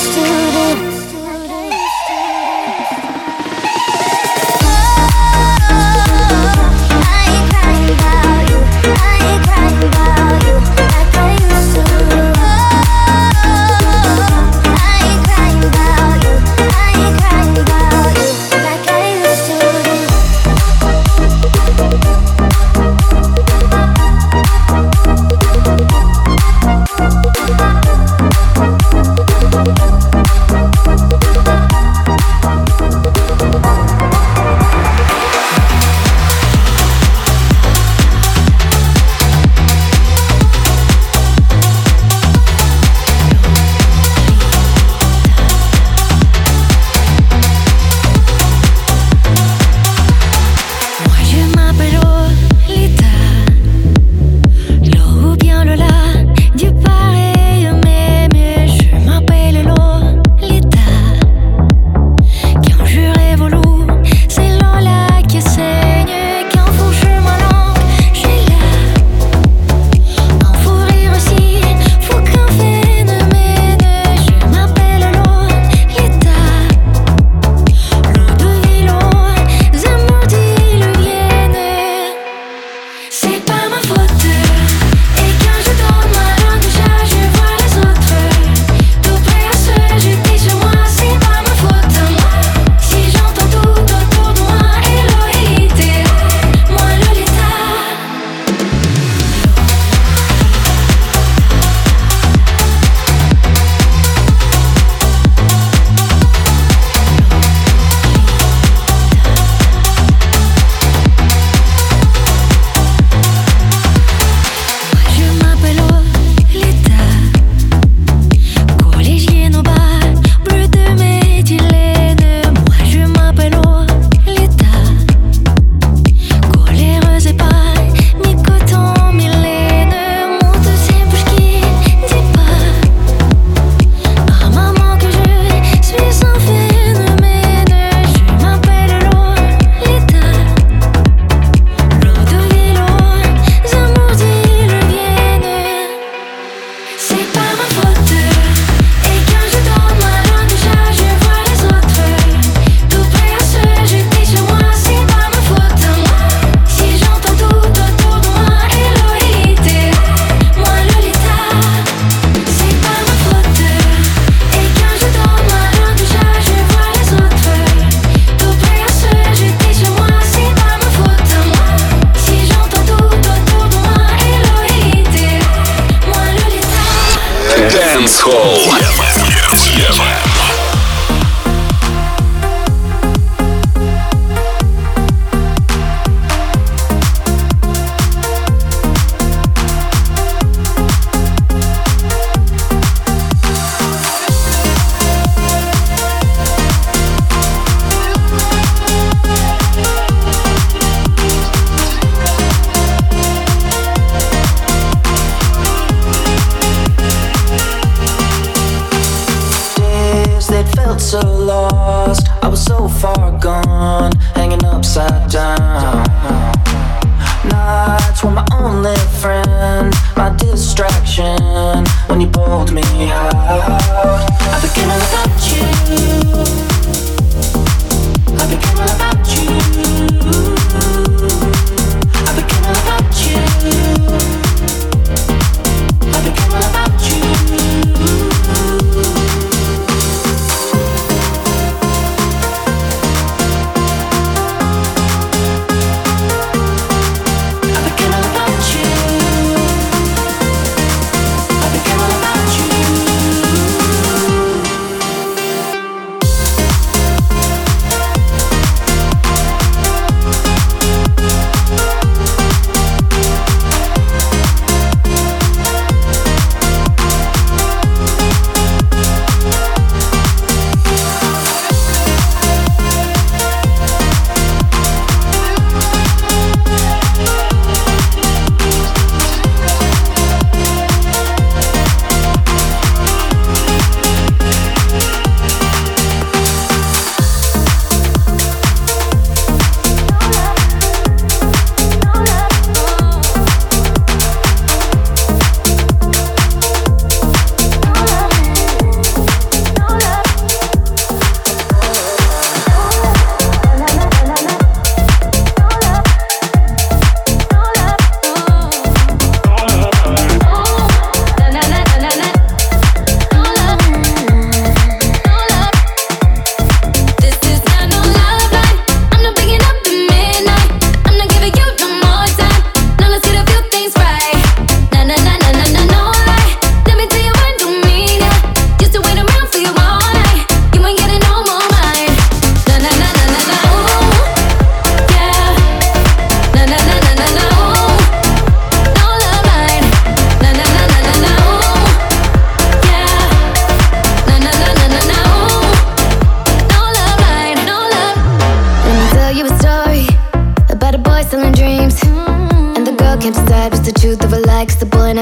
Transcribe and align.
Dance 0.00 0.89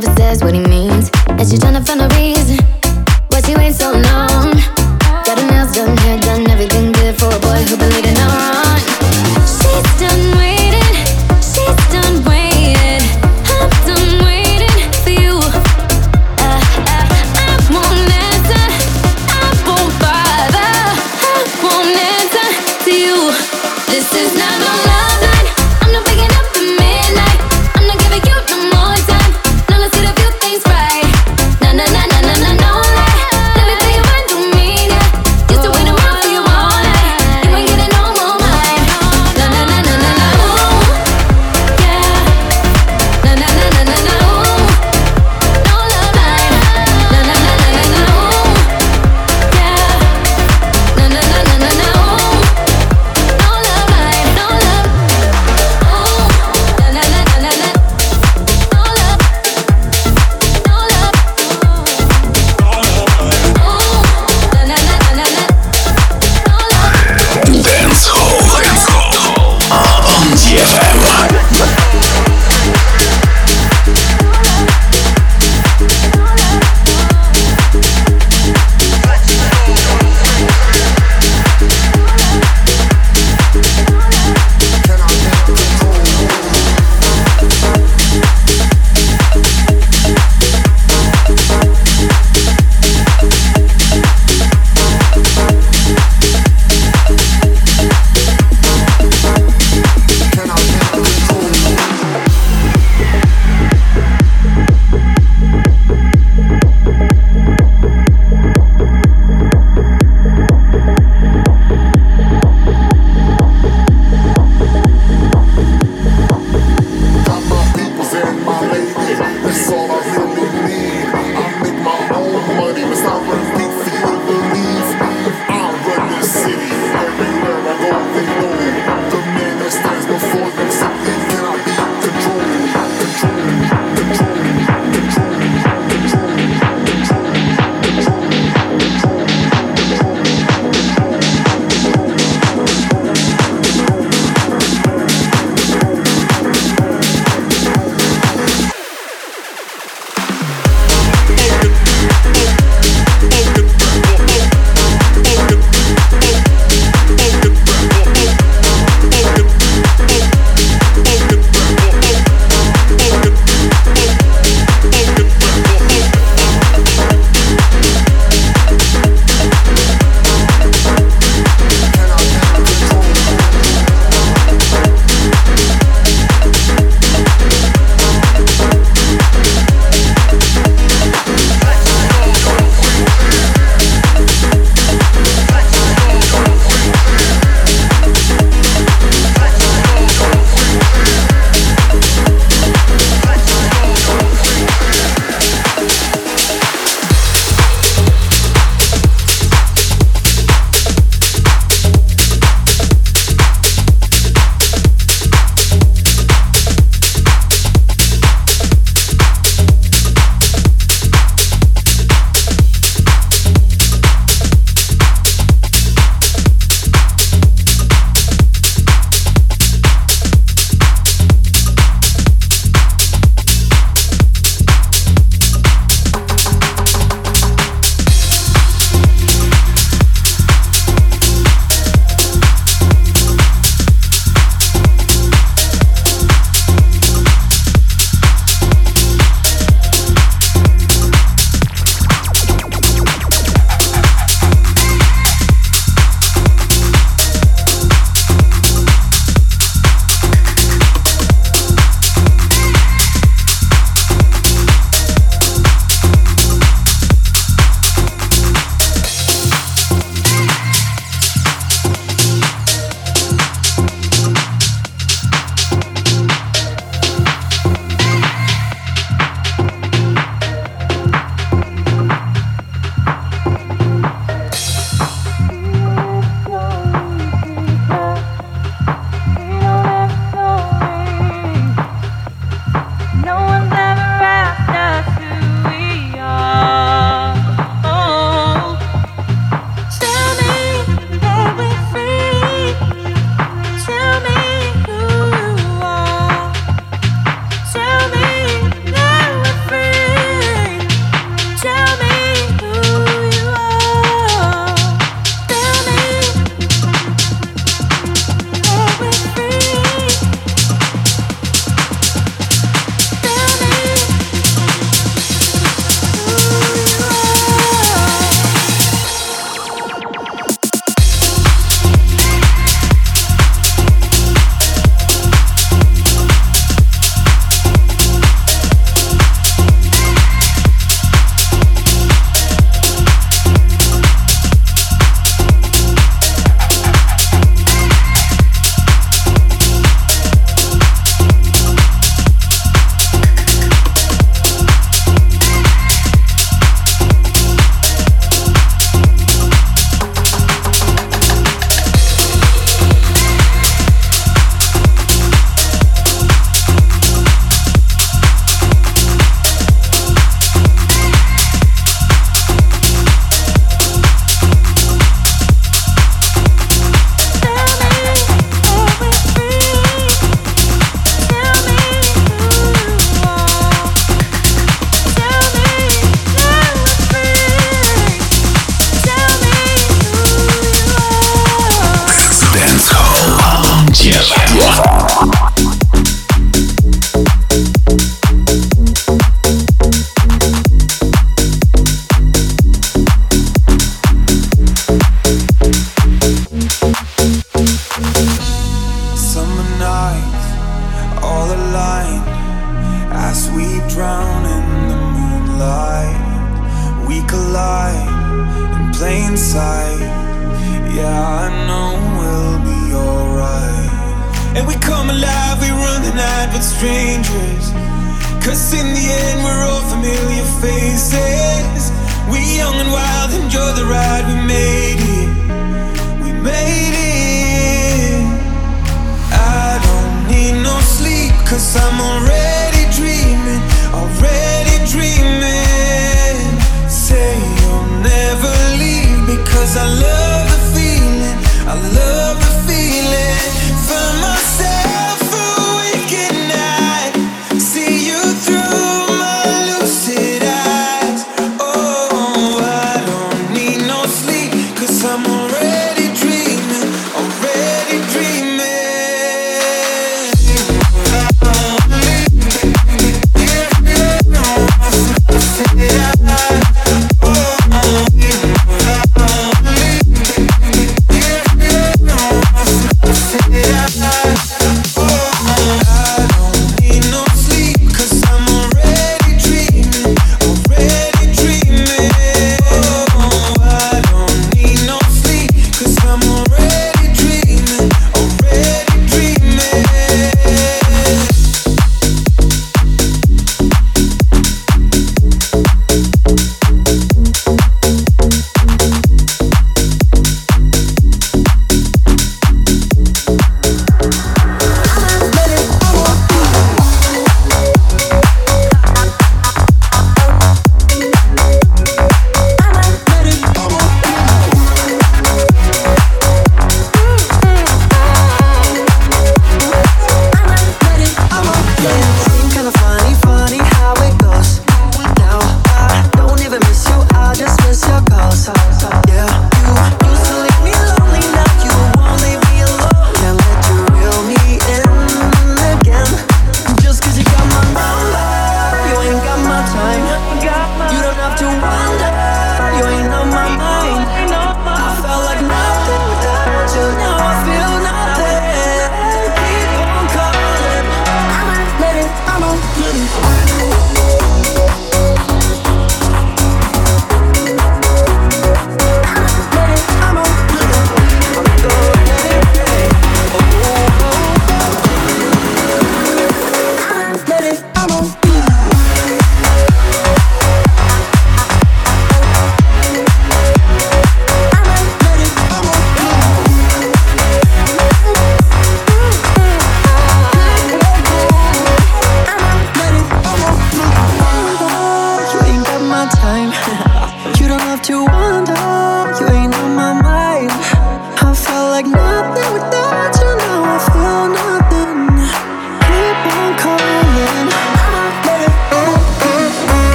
never 0.00 0.14
says 0.20 0.42
what 0.44 0.52
he 0.52 0.60
means. 0.60 1.10
And 1.26 1.40
trying 1.58 1.72
to 1.72 1.80
find 1.80 2.02
a 2.02 2.08
reason. 2.16 2.35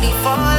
before 0.00 0.53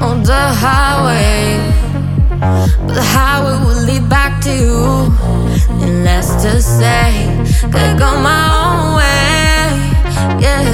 on 0.00 0.22
the 0.22 0.42
highway. 0.64 1.58
But 2.86 2.94
the 2.94 3.02
highway 3.02 3.56
will 3.64 3.82
lead 3.84 4.08
back 4.08 4.40
to 4.44 4.50
you. 4.50 5.12
And 5.82 6.06
that's 6.06 6.42
to 6.42 6.60
say, 6.62 7.28
could 7.62 7.98
go 7.98 8.10
my 8.20 8.44
own 8.64 8.96
way. 8.98 9.20
Yeah. 10.42 10.70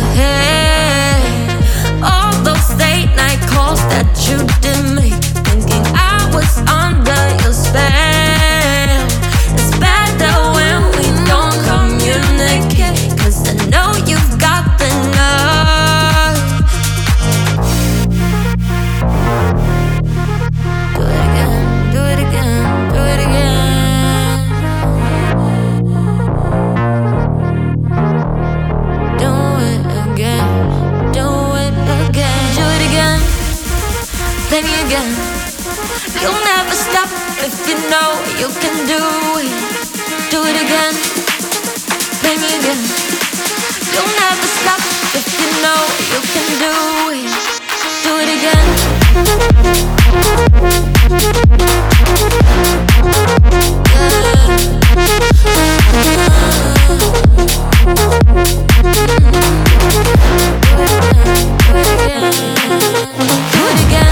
All 2.02 2.32
those 2.42 2.68
late 2.78 3.12
night 3.16 3.40
calls 3.50 3.80
that 3.92 4.08
you 4.28 4.38
didn't 4.62 4.94
make, 4.94 5.22
thinking 5.46 5.84
I 5.94 6.30
was 6.32 6.58
on. 6.70 6.75
do 38.86 38.94
it, 39.42 39.50
do 40.30 40.44
it 40.46 40.56
again, 40.62 40.94
play 42.22 42.36
me 42.36 42.46
again. 42.58 42.78
You'll 43.92 44.12
never 44.14 44.46
stop 44.46 44.80
if 45.14 45.26
you 45.40 45.48
know 45.62 45.82
you 46.12 46.20
can 46.32 46.46
do 46.62 46.74
it, 47.10 47.26
do 48.04 48.12
it 48.22 48.28
again. 48.38 48.66
Yeah. 61.98 62.22
Do 63.52 63.62
it 63.66 63.78
again. 63.86 64.05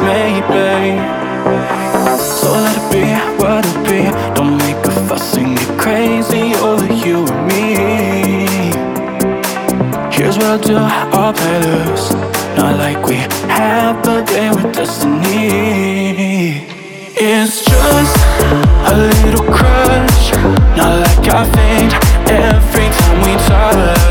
maybe. 0.00 0.98
So 2.18 2.52
let 2.52 2.76
it 2.76 2.86
be 2.92 3.04
what 3.40 3.64
it 3.66 3.78
be. 3.88 4.02
Don't 4.34 4.56
make 4.58 4.76
a 4.84 4.90
fuss 5.08 5.36
and 5.36 5.56
get 5.56 5.78
crazy 5.78 6.54
over 6.56 6.92
you 6.92 7.26
and 7.26 7.46
me. 7.48 8.76
Here's 10.12 10.36
what 10.36 10.46
I'll 10.46 10.58
do 10.58 10.76
I'll 10.76 11.32
play 11.32 11.58
loose. 11.60 12.12
Not 12.56 12.76
like 12.78 13.04
we 13.06 13.16
have 13.48 13.98
a 14.08 14.24
day 14.24 14.50
with 14.50 14.74
destiny. 14.74 16.62
It's 17.18 17.64
just 17.64 18.16
a 18.90 18.94
little 18.94 19.44
crush. 19.52 20.32
Not 20.76 21.00
like 21.04 21.28
I 21.28 21.44
faint 21.54 21.92
every 22.30 22.88
time 22.98 23.18
we 23.24 23.32
touch. 23.46 24.05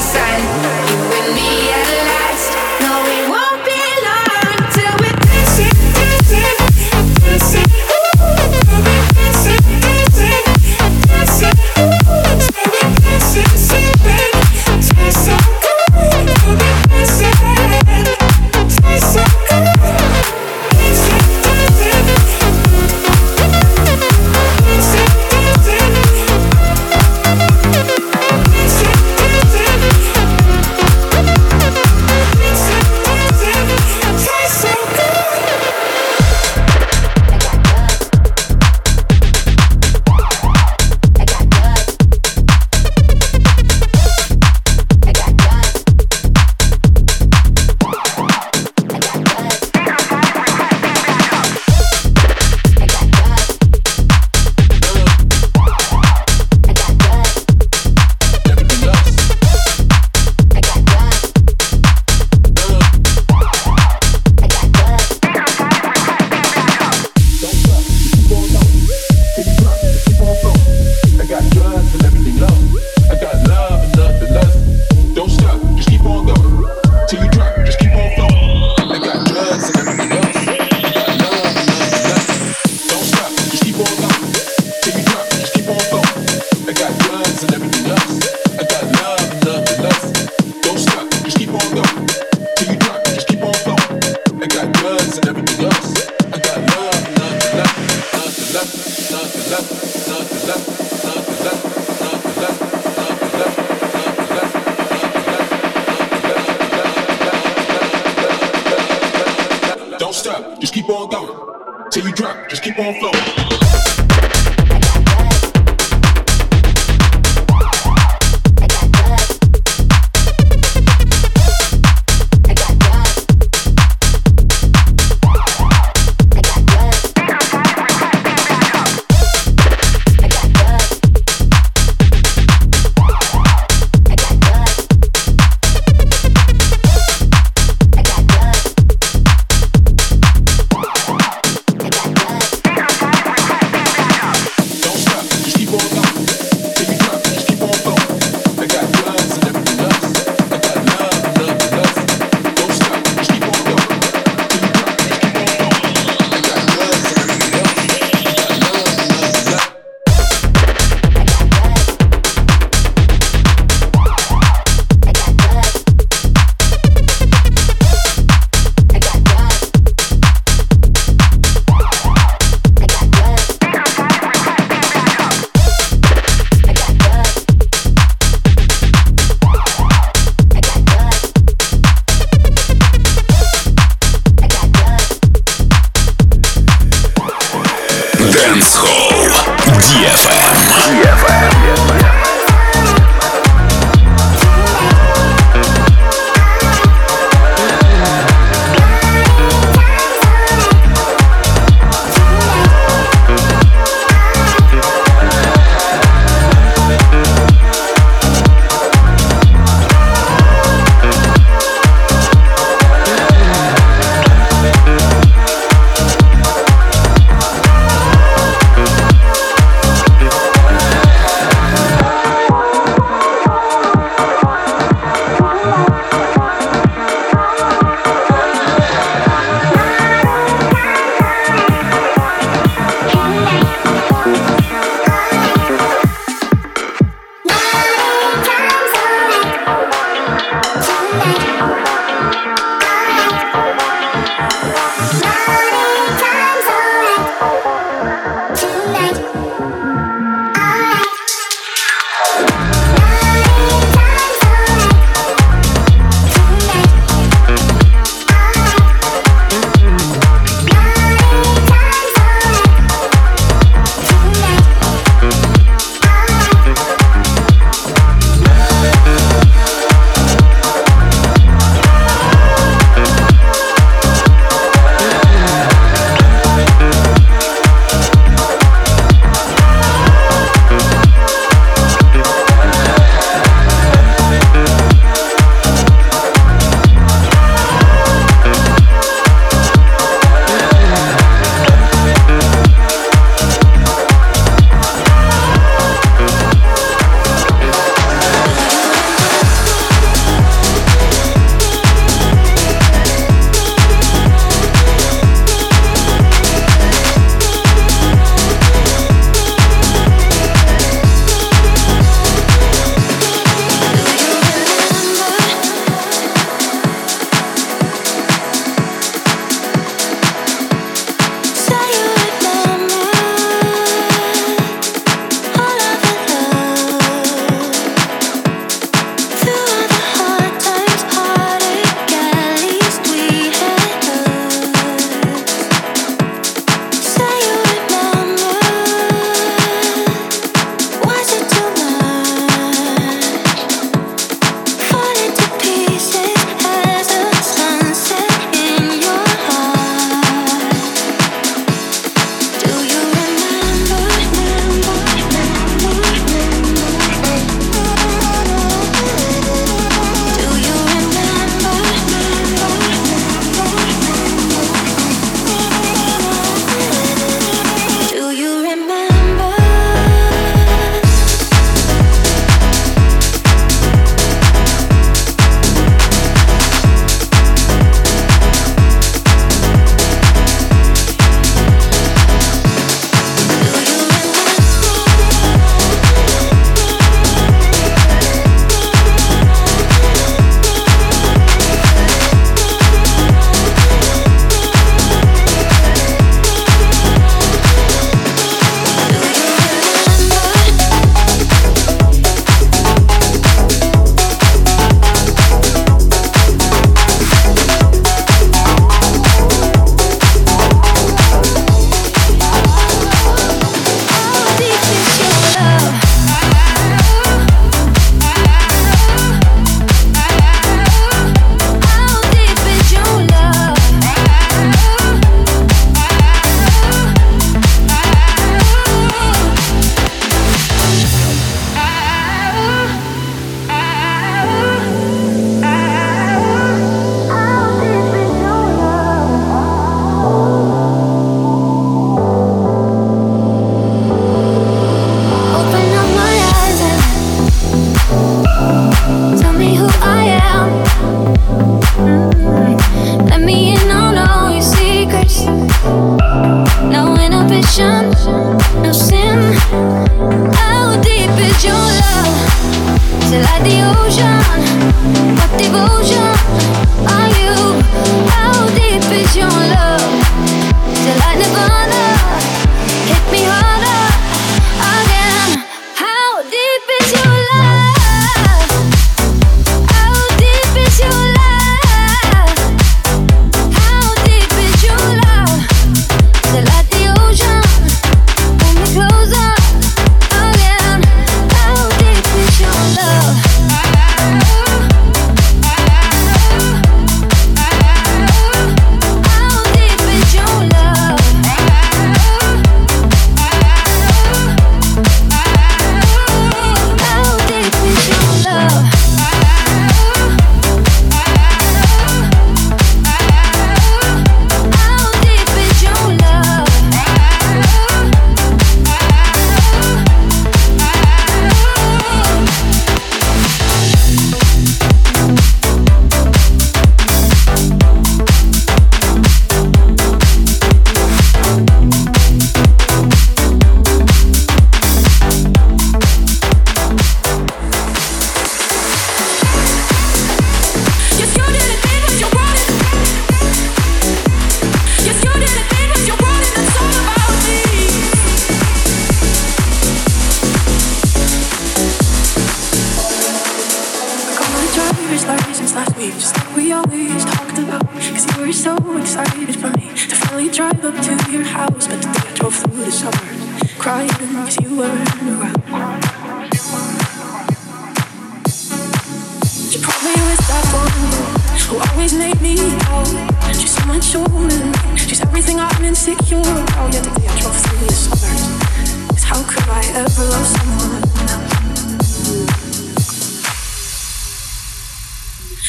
Songs, 0.00 0.81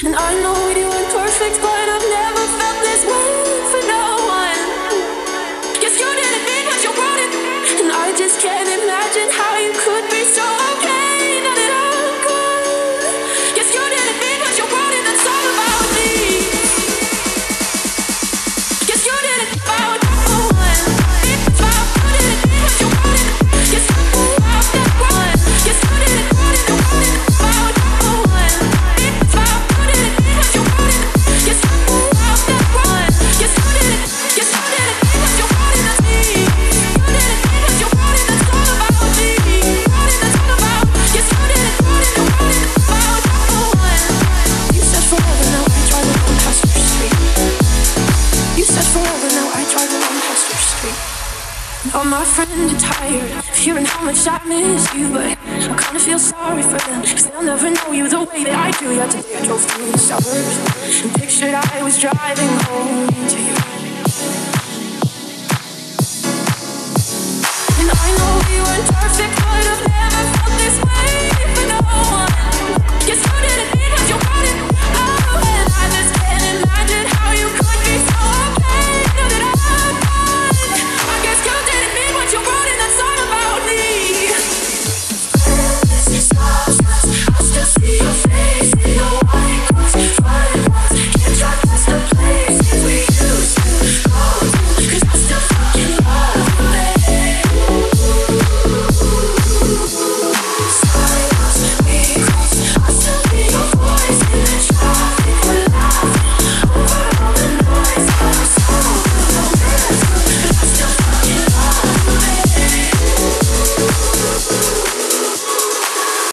And 0.06 0.16
I 0.16 0.34
know 0.42 0.54
we 0.68 0.84
weren't 0.84 1.10
perfect, 1.12 1.62
but 1.62 1.90
I've 1.96 2.08
never 2.10 2.46
felt 2.58 2.80
this 2.84 3.06
way. 3.06 3.43
Hearing 53.64 53.86
how 53.86 54.04
much 54.04 54.28
I 54.28 54.44
miss 54.46 54.94
you, 54.94 55.08
but 55.14 55.24
I 55.24 55.36
kinda 55.36 55.98
feel 55.98 56.20
sorry 56.20 56.64
for 56.64 56.78
them. 56.80 57.02
Cause 57.02 57.28
they'll 57.28 57.44
never 57.44 57.70
know 57.70 57.94
you 57.94 58.10
the 58.10 58.20
way 58.24 58.44
that 58.44 58.56
I 58.56 58.72
do. 58.78 58.94
Yesterday 58.94 59.38
I 59.38 59.46
drove 59.46 59.64
through 59.64 59.90
the 59.90 59.98
suburbs 59.98 61.02
and 61.02 61.16
pictured 61.16 61.54
I 61.54 61.82
was 61.82 61.98
driving 61.98 62.50
home 62.68 63.08
to 63.08 63.40
you. 63.40 63.56
And 67.80 67.90
I 68.04 68.08
know 68.18 68.32
we 68.48 68.56
weren't 68.66 68.88
perfect, 69.00 69.36
but 69.38 69.66
I've 69.72 69.93